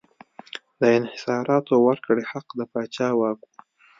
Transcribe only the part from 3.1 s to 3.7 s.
واک و.